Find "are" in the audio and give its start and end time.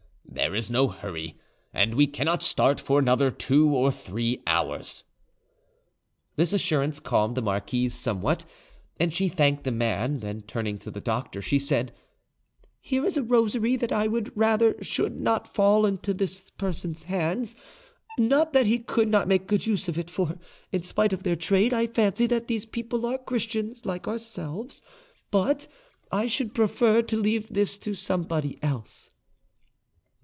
23.05-23.17